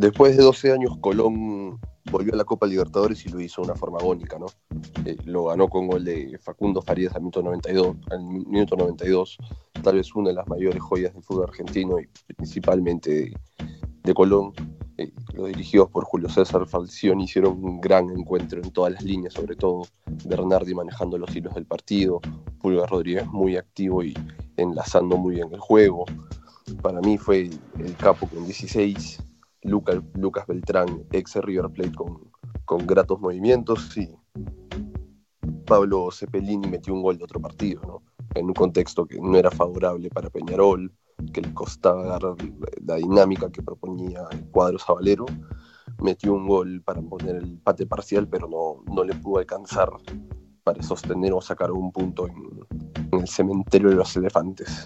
[0.00, 1.78] Después de 12 años, Colón
[2.10, 4.46] volvió a la Copa Libertadores y lo hizo de una forma agónica, ¿no?
[5.04, 9.36] Eh, lo ganó con gol de Facundo Farías al minuto 92, al minuto 92,
[9.82, 13.34] tal vez una de las mayores joyas del fútbol argentino y principalmente
[14.02, 14.54] de, Colón.
[14.96, 19.34] Eh, los dirigidos por Julio César Falcioni hicieron un gran encuentro en todas las líneas,
[19.34, 19.82] sobre todo
[20.24, 22.22] Bernardi manejando los hilos del partido,
[22.58, 24.14] Pulgar Rodríguez muy activo y
[24.56, 26.06] enlazando muy bien el juego.
[26.80, 29.24] Para mí fue el capo con 16
[29.62, 32.30] Lucas Beltrán, ex River Plate con,
[32.64, 34.08] con gratos movimientos y
[35.66, 38.02] Pablo Cepelini metió un gol de otro partido, ¿no?
[38.34, 40.92] en un contexto que no era favorable para Peñarol,
[41.32, 42.36] que le costaba agarrar
[42.84, 45.26] la dinámica que proponía el cuadro sabalero.
[46.02, 49.90] Metió un gol para poner el pate parcial, pero no, no le pudo alcanzar
[50.64, 54.70] para sostener o sacar un punto en el cementerio de los elefantes.